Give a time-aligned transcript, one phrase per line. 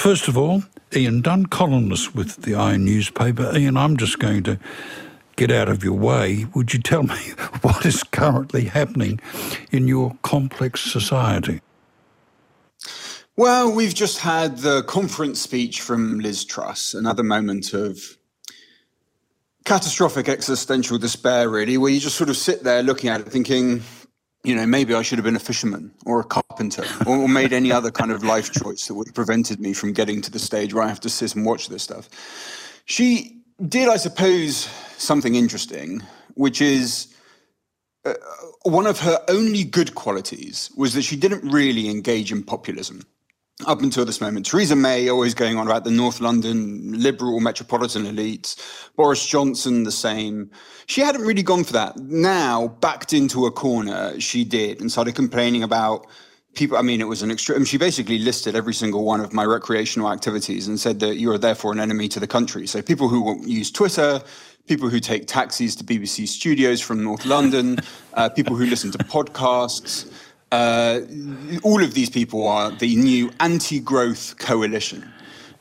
[0.00, 0.62] First of all,
[0.96, 3.54] Ian Dunt, columnist with the i newspaper.
[3.54, 4.58] Ian, I'm just going to
[5.36, 6.46] get out of your way.
[6.54, 7.14] Would you tell me
[7.60, 9.20] what is currently happening
[9.70, 11.60] in your complex society?
[13.36, 18.00] Well, we've just had the conference speech from Liz Truss, another moment of
[19.66, 23.82] catastrophic existential despair, really, where you just sort of sit there looking at it thinking,
[24.42, 27.70] you know, maybe I should have been a fisherman or a carpenter or, made any
[27.70, 30.72] other kind of life choice that would have prevented me from getting to the stage
[30.72, 32.08] where I have to sit and watch this stuff.
[32.86, 36.02] She did, I suppose, something interesting,
[36.34, 37.14] which is
[38.06, 38.14] uh,
[38.62, 43.02] one of her only good qualities was that she didn't really engage in populism
[43.66, 44.46] up until this moment.
[44.46, 48.56] Theresa May always going on about the North London liberal metropolitan elites.
[48.96, 50.50] Boris Johnson, the same.
[50.86, 51.96] She hadn't really gone for that.
[51.98, 56.06] Now, backed into a corner, she did and started complaining about
[56.54, 56.76] people.
[56.76, 57.64] I mean, it was an extreme.
[57.64, 61.38] She basically listed every single one of my recreational activities and said that you are
[61.38, 62.66] therefore an enemy to the country.
[62.66, 64.20] So people who use Twitter,
[64.66, 67.78] people who take taxis to BBC studios from North London,
[68.14, 70.12] uh, people who listen to podcasts.
[70.52, 71.00] Uh,
[71.62, 75.10] all of these people are the new anti-growth coalition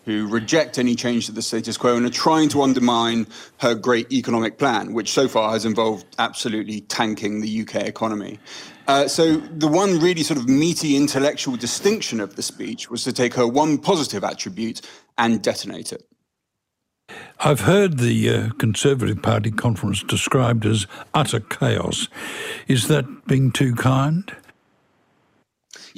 [0.06, 3.28] who reject any change to the status quo and are trying to undermine
[3.60, 8.40] her great economic plan, which so far has involved absolutely tanking the UK economy.
[8.88, 13.14] Uh, so the one really sort of meaty intellectual distinction of the speech was to
[13.14, 14.82] take her one positive attribute
[15.20, 16.04] and detonate it.
[17.40, 22.08] I've heard the uh, Conservative Party conference described as utter chaos.
[22.68, 24.36] Is that being too kind?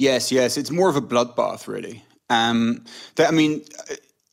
[0.02, 0.56] Yes, yes.
[0.56, 2.02] It's more of a bloodbath, really.
[2.28, 3.64] Um, that, I mean,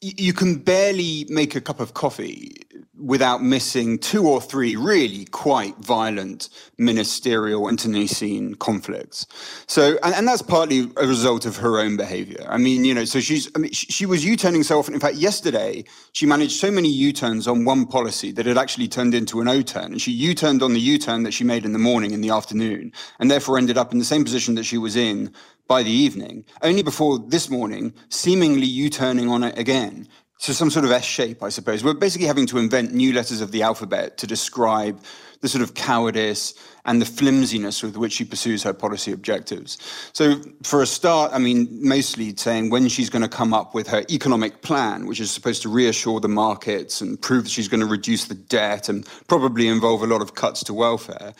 [0.01, 2.55] you can barely make a cup of coffee
[2.99, 9.25] without missing two or three really quite violent ministerial internecine conflicts.
[9.67, 12.45] So, and, and, that's partly a result of her own behavior.
[12.49, 14.93] I mean, you know, so she's, I mean, she, she was U-turning so often.
[14.93, 19.13] In fact, yesterday, she managed so many U-turns on one policy that it actually turned
[19.13, 19.91] into an O-turn.
[19.91, 22.91] And she U-turned on the U-turn that she made in the morning, in the afternoon,
[23.19, 25.33] and therefore ended up in the same position that she was in
[25.69, 30.09] by the evening, only before this morning, seemingly U-turning on it again.
[30.39, 31.83] So some sort of S shape, I suppose.
[31.83, 34.99] We're basically having to invent new letters of the alphabet to describe
[35.41, 39.77] the sort of cowardice and the flimsiness with which she pursues her policy objectives.
[40.13, 43.87] So for a start, I mean, mostly saying when she's going to come up with
[43.89, 47.81] her economic plan, which is supposed to reassure the markets and prove that she's going
[47.81, 51.33] to reduce the debt and probably involve a lot of cuts to welfare.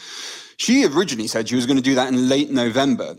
[0.58, 3.16] She originally said she was going to do that in late November.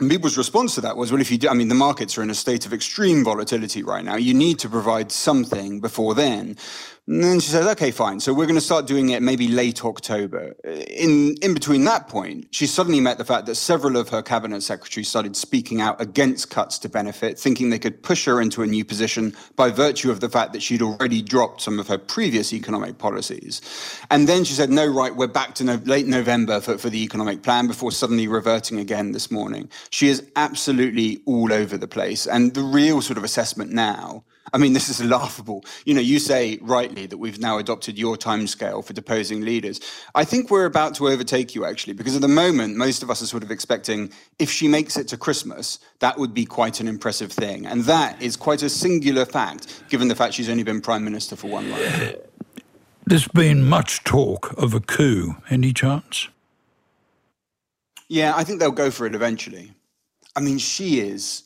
[0.00, 2.30] People's response to that was, well, if you do, I mean, the markets are in
[2.30, 4.16] a state of extreme volatility right now.
[4.16, 6.56] You need to provide something before then.
[7.06, 8.18] And then she says, okay, fine.
[8.18, 10.54] So we're going to start doing it maybe late October.
[10.64, 14.62] In, in between that point, she suddenly met the fact that several of her cabinet
[14.62, 18.66] secretaries started speaking out against cuts to benefit, thinking they could push her into a
[18.66, 22.54] new position by virtue of the fact that she'd already dropped some of her previous
[22.54, 23.60] economic policies.
[24.10, 27.02] And then she said, no, right, we're back to no, late November for, for the
[27.02, 29.68] economic plan before suddenly reverting again this morning.
[29.90, 32.26] She is absolutely all over the place.
[32.26, 35.64] And the real sort of assessment now I mean, this is laughable.
[35.84, 39.80] You know, you say rightly that we've now adopted your timescale for deposing leaders.
[40.14, 43.22] I think we're about to overtake you, actually, because at the moment, most of us
[43.22, 46.88] are sort of expecting if she makes it to Christmas, that would be quite an
[46.88, 47.66] impressive thing.
[47.66, 51.36] And that is quite a singular fact, given the fact she's only been prime minister
[51.36, 52.16] for one month.
[53.06, 55.36] There's been much talk of a coup.
[55.50, 56.28] Any chance?
[58.08, 59.72] Yeah, I think they'll go for it eventually.
[60.36, 61.44] I mean, she is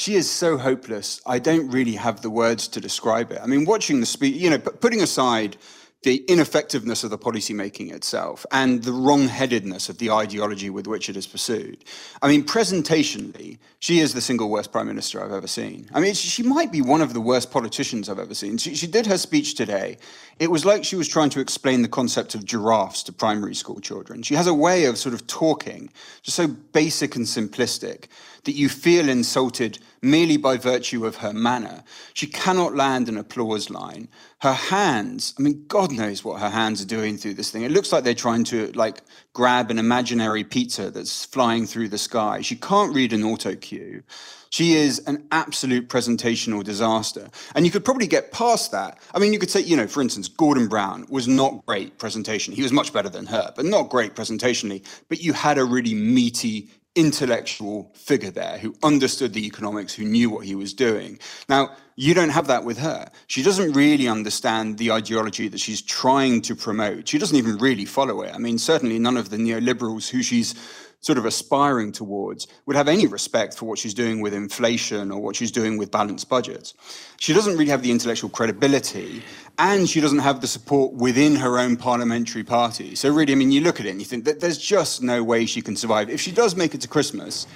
[0.00, 1.20] she is so hopeless.
[1.26, 3.40] I don't really have the words to describe it.
[3.42, 5.58] I mean, watching the speech, you know, putting aside
[6.02, 11.16] the ineffectiveness of the policymaking itself and the wrong-headedness of the ideology with which it
[11.18, 11.84] is pursued.
[12.22, 15.90] I mean, presentationally, she is the single worst prime minister I've ever seen.
[15.92, 18.56] I mean, she might be one of the worst politicians I've ever seen.
[18.56, 19.98] She, she did her speech today.
[20.38, 23.80] It was like she was trying to explain the concept of giraffes to primary school
[23.80, 24.22] children.
[24.22, 25.90] She has a way of sort of talking,
[26.22, 28.06] just so basic and simplistic,
[28.44, 31.82] that you feel insulted merely by virtue of her manner.
[32.14, 34.08] She cannot land an applause line.
[34.40, 37.62] Her hands, I mean, God knows what her hands are doing through this thing.
[37.62, 39.02] It looks like they're trying to like
[39.32, 42.40] grab an imaginary pizza that's flying through the sky.
[42.40, 44.02] She can't read an auto cue.
[44.50, 47.28] She is an absolute presentational disaster.
[47.54, 48.98] And you could probably get past that.
[49.14, 52.52] I mean, you could say, you know, for instance, Gordon Brown was not great presentation.
[52.52, 54.84] He was much better than her, but not great presentationally.
[55.08, 60.28] But you had a really meaty, intellectual figure there who understood the economics, who knew
[60.28, 61.18] what he was doing.
[61.48, 63.10] Now, you don't have that with her.
[63.26, 67.08] She doesn't really understand the ideology that she's trying to promote.
[67.08, 68.34] She doesn't even really follow it.
[68.34, 70.54] I mean, certainly none of the neoliberals who she's
[71.00, 75.20] sort of aspiring towards would have any respect for what she's doing with inflation or
[75.20, 76.74] what she's doing with balanced budgets.
[77.18, 79.22] She doesn't really have the intellectual credibility
[79.58, 82.94] and she doesn't have the support within her own parliamentary party.
[82.94, 85.22] So really, I mean, you look at it and you think that there's just no
[85.22, 86.10] way she can survive.
[86.10, 87.46] If she does make it to Christmas,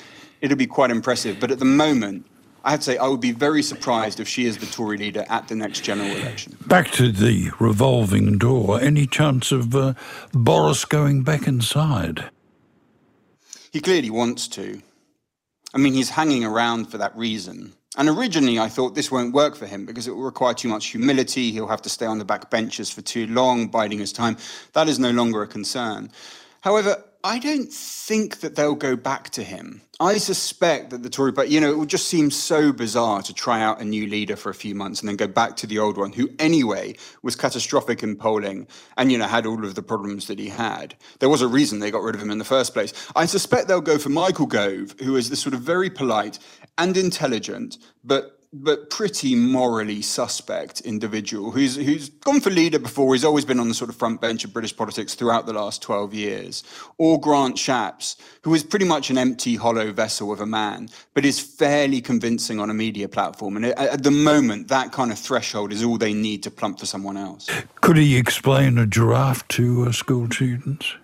[0.40, 1.38] it'll be quite impressive.
[1.38, 2.26] But at the moment,
[2.64, 5.26] I have to say, I would be very surprised if she is the Tory leader
[5.28, 6.56] at the next general election.
[6.66, 8.80] Back to the revolving door.
[8.80, 9.92] Any chance of uh,
[10.32, 12.30] Boris going back inside?
[13.74, 14.80] He clearly wants to.
[15.74, 17.72] I mean, he's hanging around for that reason.
[17.98, 20.86] And originally, I thought this won't work for him because it will require too much
[20.86, 21.50] humility.
[21.50, 24.36] He'll have to stay on the back benches for too long, biding his time.
[24.74, 26.12] That is no longer a concern.
[26.60, 29.80] However, I don't think that they'll go back to him.
[29.98, 33.32] I suspect that the Tory, but you know, it would just seem so bizarre to
[33.32, 35.78] try out a new leader for a few months and then go back to the
[35.78, 38.68] old one, who anyway was catastrophic in polling
[38.98, 40.96] and you know had all of the problems that he had.
[41.20, 42.92] There was a reason they got rid of him in the first place.
[43.16, 46.38] I suspect they'll go for Michael Gove, who is this sort of very polite
[46.76, 53.14] and intelligent, but but pretty morally suspect individual who's who's gone for leader before.
[53.14, 55.82] He's always been on the sort of front bench of British politics throughout the last
[55.82, 56.62] twelve years.
[56.96, 61.24] Or Grant Shapps, who is pretty much an empty, hollow vessel of a man, but
[61.24, 63.56] is fairly convincing on a media platform.
[63.56, 66.86] And at the moment, that kind of threshold is all they need to plump for
[66.86, 67.50] someone else.
[67.80, 70.94] Could he explain a giraffe to uh, school students?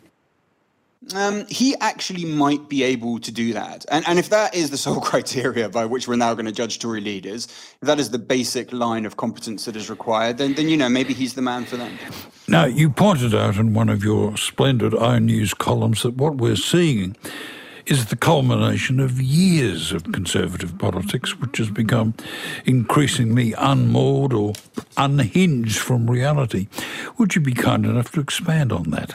[1.15, 3.87] Um, he actually might be able to do that.
[3.91, 6.79] And, and if that is the sole criteria by which we're now going to judge
[6.79, 7.47] Tory leaders,
[7.81, 10.91] if that is the basic line of competence that is required, then, then, you know,
[10.91, 11.99] maybe he's the man for them.
[12.49, 17.17] Now, you pointed out in one of your splendid iNews columns that what we're seeing
[17.87, 22.15] is the culmination of years of conservative politics, which has become
[22.67, 24.53] increasingly unmoored or
[24.99, 26.69] unhinged from reality.
[27.17, 29.15] Would you be kind enough to expand on that?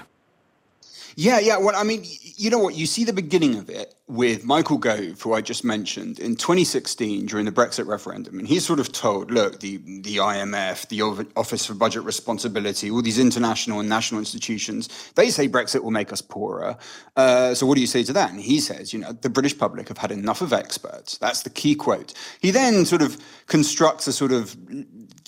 [1.15, 1.57] Yeah, yeah.
[1.57, 2.75] Well, I mean, you know what?
[2.75, 7.25] You see the beginning of it with Michael Gove, who I just mentioned, in 2016
[7.25, 8.37] during the Brexit referendum.
[8.37, 11.01] And he's sort of told, look, the, the IMF, the
[11.35, 16.13] Office for Budget Responsibility, all these international and national institutions, they say Brexit will make
[16.13, 16.77] us poorer.
[17.15, 18.29] Uh, so what do you say to that?
[18.29, 21.17] And he says, you know, the British public have had enough of experts.
[21.17, 22.13] That's the key quote.
[22.39, 23.17] He then sort of
[23.47, 24.55] constructs a sort of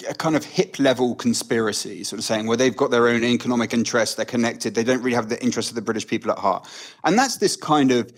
[0.08, 3.74] a kind of hip level conspiracy, sort of saying, well, they've got their own economic
[3.74, 6.68] interests, they're connected, they don't really have the interests of the British people at heart.
[7.04, 8.12] And that's this kind of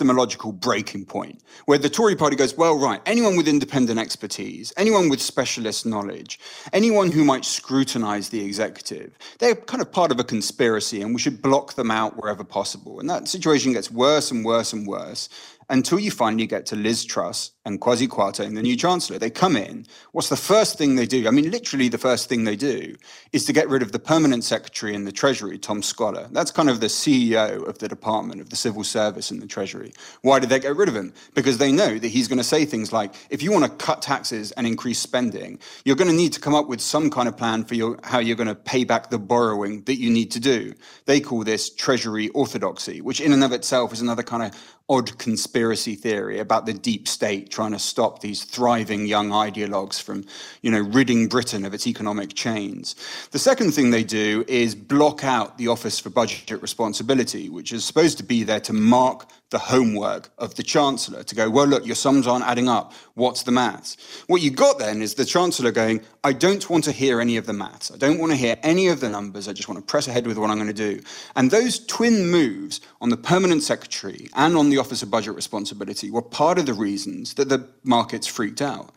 [0.00, 5.10] epistemological breaking point where the Tory party goes, well, right, anyone with independent expertise, anyone
[5.10, 6.40] with specialist knowledge,
[6.72, 11.20] anyone who might scrutinize the executive, they're kind of part of a conspiracy and we
[11.20, 12.98] should block them out wherever possible.
[12.98, 15.28] And that situation gets worse and worse and worse
[15.70, 19.18] until you finally get to Liz Truss and Kwasi Kwarteng, in the new chancellor.
[19.18, 19.86] They come in.
[20.12, 21.28] What's the first thing they do?
[21.28, 22.96] I mean, literally, the first thing they do
[23.32, 26.28] is to get rid of the permanent secretary in the Treasury, Tom Scholar.
[26.32, 29.92] That's kind of the CEO of the Department of the Civil Service in the Treasury.
[30.22, 31.12] Why did they get rid of him?
[31.34, 34.02] Because they know that he's going to say things like, if you want to cut
[34.02, 37.36] taxes and increase spending, you're going to need to come up with some kind of
[37.36, 40.40] plan for your, how you're going to pay back the borrowing that you need to
[40.40, 40.74] do.
[41.04, 44.58] They call this Treasury orthodoxy, which in and of itself is another kind of
[44.90, 50.24] odd conspiracy theory about the deep state trying to stop these thriving young ideologues from,
[50.62, 52.96] you know, ridding Britain of its economic chains.
[53.30, 57.84] The second thing they do is block out the Office for Budget Responsibility, which is
[57.84, 61.84] supposed to be there to mark the homework of the Chancellor to go, well, look,
[61.84, 62.92] your sums aren't adding up.
[63.14, 63.96] What's the maths?
[64.28, 67.46] What you got then is the Chancellor going, I don't want to hear any of
[67.46, 67.90] the maths.
[67.92, 69.48] I don't want to hear any of the numbers.
[69.48, 71.02] I just want to press ahead with what I'm going to do.
[71.34, 76.10] And those twin moves on the permanent secretary and on the Office of Budget Responsibility
[76.10, 78.90] were part of the reasons that the markets freaked out.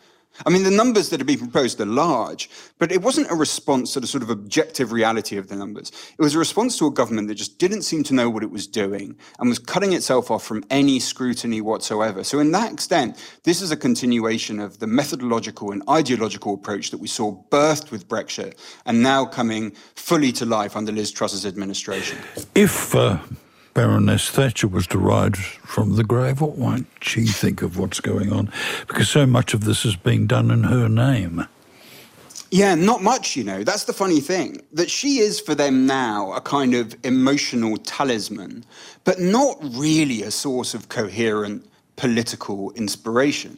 [0.46, 2.50] I mean, the numbers that have been proposed are large,
[2.80, 5.92] but it wasn't a response to the sort of objective reality of the numbers.
[6.18, 8.50] It was a response to a government that just didn't seem to know what it
[8.50, 12.24] was doing and was cutting itself off from any scrutiny whatsoever.
[12.24, 17.00] So, in that extent, this is a continuation of the methodological and ideological approach that
[17.00, 22.18] we saw birthed with Brexit and now coming fully to life under Liz Truss's administration.
[22.56, 23.20] If uh,
[23.74, 28.52] Baroness Thatcher was rise from the grave, what might she think of what's going on?
[28.88, 31.48] Because so much of this is being done in her name.
[32.52, 33.64] Yeah, not much, you know.
[33.64, 34.62] That's the funny thing.
[34.74, 38.64] That she is for them now a kind of emotional talisman,
[39.06, 43.58] but not really a source of coherent political inspiration.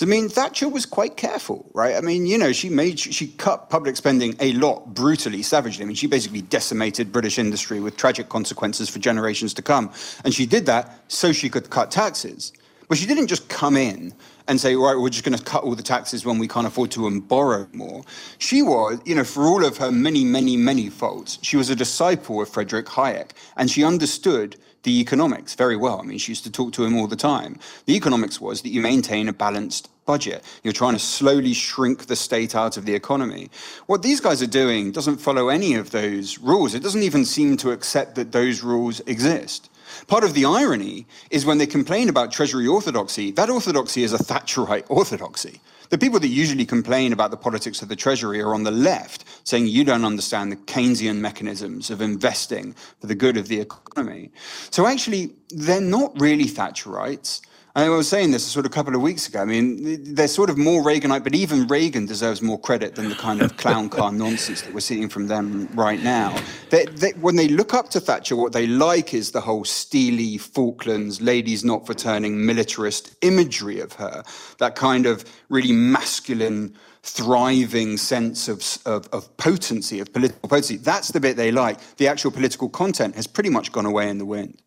[0.00, 1.94] I mean, Thatcher was quite careful, right?
[1.94, 5.84] I mean, you know, she made she cut public spending a lot brutally, savagely.
[5.84, 9.92] I mean, she basically decimated British industry with tragic consequences for generations to come,
[10.24, 12.52] and she did that so she could cut taxes.
[12.88, 14.12] But she didn't just come in
[14.48, 16.90] and say, right, we're just going to cut all the taxes when we can't afford
[16.90, 18.02] to and borrow more.
[18.38, 21.76] She was, you know, for all of her many, many, many faults, she was a
[21.76, 26.00] disciple of Frederick Hayek, and she understood the economics very well.
[26.00, 27.58] I mean, she used to talk to him all the time.
[27.86, 30.42] The economics was that you maintain a balanced budget.
[30.64, 33.50] You're trying to slowly shrink the state out of the economy.
[33.86, 36.74] What these guys are doing doesn't follow any of those rules.
[36.74, 39.70] It doesn't even seem to accept that those rules exist.
[40.06, 44.18] Part of the irony is when they complain about Treasury orthodoxy, that orthodoxy is a
[44.18, 45.60] Thatcherite orthodoxy.
[45.92, 49.26] The people that usually complain about the politics of the Treasury are on the left,
[49.44, 54.30] saying you don't understand the Keynesian mechanisms of investing for the good of the economy.
[54.70, 57.42] So actually, they're not really Thatcherites.
[57.74, 59.40] I was saying this sort of a couple of weeks ago.
[59.40, 63.14] I mean, they're sort of more Reaganite, but even Reagan deserves more credit than the
[63.14, 66.38] kind of clown car nonsense that we're seeing from them right now.
[66.68, 70.36] They, they, when they look up to Thatcher, what they like is the whole steely
[70.36, 74.22] Falklands, ladies not for turning militarist imagery of her,
[74.58, 80.76] that kind of really masculine thriving sense of, of, of, potency, of political potency.
[80.76, 81.96] That's the bit they like.
[81.96, 84.60] The actual political content has pretty much gone away in the wind.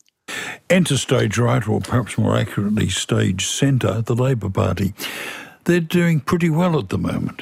[0.69, 4.93] Enter stage right, or perhaps more accurately, stage centre, the Labour Party.
[5.65, 7.41] They're doing pretty well at the moment.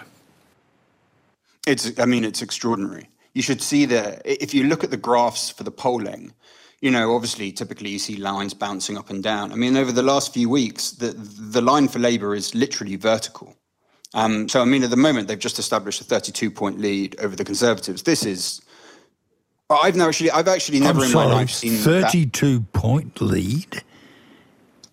[1.66, 3.10] It's, I mean, it's extraordinary.
[3.34, 6.34] You should see the, if you look at the graphs for the polling,
[6.82, 9.54] you know, obviously, typically you see lines bouncing up and down.
[9.54, 13.56] I mean, over the last few weeks, the, the line for Labour is literally vertical.
[14.14, 17.36] Um, so, I mean, at the moment, they've just established a 32 point lead over
[17.36, 18.04] the Conservatives.
[18.04, 18.62] This is
[19.76, 22.74] I've never actually, I've actually never I'm in sorry, my life seen thirty-two that.
[22.74, 23.84] point lead.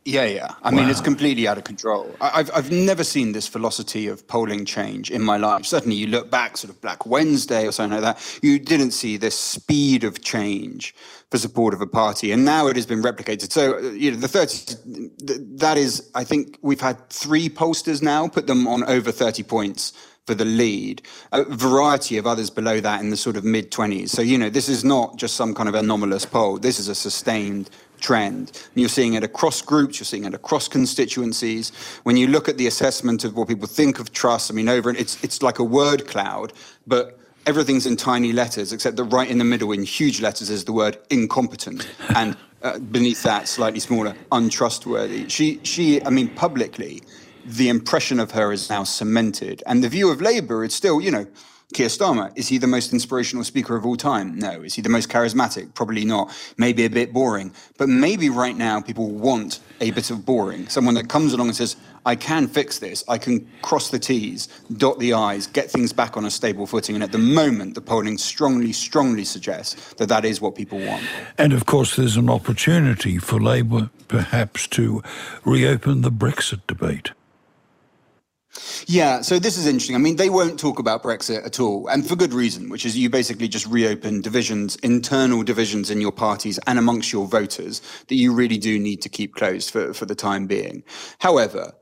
[0.07, 0.55] Yeah, yeah.
[0.63, 0.79] I wow.
[0.79, 2.15] mean, it's completely out of control.
[2.23, 5.67] I've I've never seen this velocity of polling change in my life.
[5.67, 9.19] Certainly, you look back, sort of Black Wednesday or something like that, you didn't see
[9.19, 10.95] this speed of change
[11.31, 13.53] for support of a party, and now it has been replicated.
[13.53, 14.75] So, uh, you know, the thirty
[15.59, 19.93] that is, I think we've had three pollsters now put them on over thirty points
[20.27, 24.11] for the lead, a variety of others below that in the sort of mid 20s.
[24.11, 26.59] So, you know, this is not just some kind of anomalous poll.
[26.59, 28.51] This is a sustained trend.
[28.51, 31.73] And you're seeing it across groups, you're seeing it across constituencies.
[32.03, 34.91] When you look at the assessment of what people think of Truss, I mean, over
[34.91, 36.53] it's it's like a word cloud,
[36.87, 40.65] but everything's in tiny letters, except that right in the middle, in huge letters, is
[40.65, 45.29] the word incompetent, and uh, beneath that, slightly smaller, untrustworthy.
[45.29, 47.03] She she, I mean, publicly
[47.45, 49.63] the impression of her is now cemented.
[49.67, 51.27] And the view of Labour is still, you know,
[51.73, 54.37] Keir Starmer, is he the most inspirational speaker of all time?
[54.37, 54.63] No.
[54.63, 55.73] Is he the most charismatic?
[55.75, 56.33] Probably not.
[56.57, 57.53] Maybe a bit boring.
[57.79, 60.67] But maybe right now people want a bit of boring.
[60.67, 63.05] Someone that comes along and says, I can fix this.
[63.07, 66.97] I can cross the T's, dot the I's, get things back on a stable footing.
[66.97, 71.05] And at the moment, the polling strongly, strongly suggests that that is what people want.
[71.39, 75.05] And of course, there's an opportunity for Labour perhaps to
[75.45, 77.13] reopen the Brexit debate.
[78.87, 79.95] Yeah, so this is interesting.
[79.95, 82.97] I mean, they won't talk about Brexit at all, and for good reason, which is
[82.97, 88.17] you basically just reopen divisions, internal divisions in your parties and amongst your voters that
[88.17, 90.83] you really do need to keep closed for, for the time being.
[91.21, 91.73] However,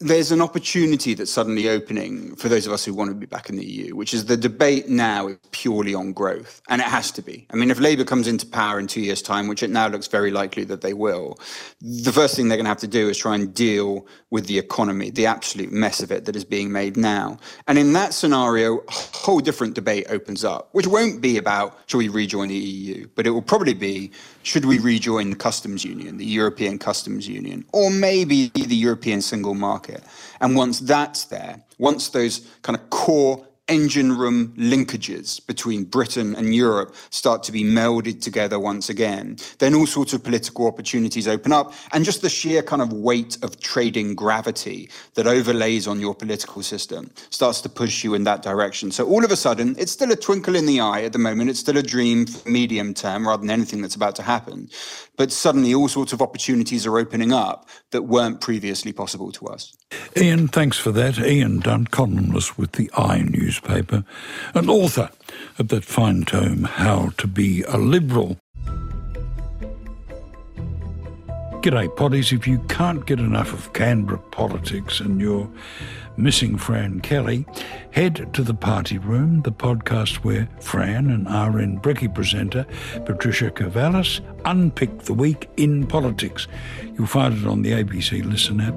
[0.00, 3.48] there's an opportunity that's suddenly opening for those of us who want to be back
[3.48, 7.10] in the EU, which is the debate now is purely on growth, and it has
[7.12, 7.46] to be.
[7.50, 10.06] I mean, if Labour comes into power in two years' time, which it now looks
[10.06, 11.38] very likely that they will,
[11.80, 14.58] the first thing they're going to have to do is try and deal with the
[14.58, 17.38] economy, the absolute mess of it that is being made now.
[17.66, 21.98] And in that scenario, a whole different debate opens up, which won't be about should
[21.98, 24.10] we rejoin the EU, but it will probably be
[24.42, 29.54] should we rejoin the customs union, the European customs union, or maybe the European single
[29.54, 29.85] market?
[30.40, 36.54] And once that's there, once those kind of core engine room linkages between Britain and
[36.54, 41.52] Europe start to be melded together once again, then all sorts of political opportunities open
[41.52, 41.72] up.
[41.92, 46.62] And just the sheer kind of weight of trading gravity that overlays on your political
[46.62, 48.90] system starts to push you in that direction.
[48.92, 51.50] So all of a sudden, it's still a twinkle in the eye at the moment.
[51.50, 54.68] It's still a dream for medium term rather than anything that's about to happen.
[55.16, 59.74] But suddenly all sorts of opportunities are opening up that weren't previously possible to us.
[60.16, 61.18] Ian, thanks for that.
[61.18, 63.22] Ian Dunt, columnist with the I
[63.56, 64.04] newspaper,
[64.54, 65.10] and author
[65.58, 68.38] of that fine tome, How to Be a Liberal.
[71.62, 72.32] G'day, potties.
[72.32, 75.50] If you can't get enough of Canberra politics and you're
[76.16, 77.44] missing Fran Kelly,
[77.90, 82.64] head to the Party Room, the podcast where Fran and RN Brekkie presenter
[83.04, 86.46] Patricia Karvelas unpick the week in politics.
[86.96, 88.74] You'll find it on the ABC Listen app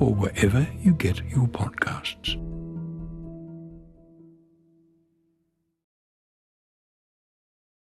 [0.00, 2.49] or wherever you get your podcasts.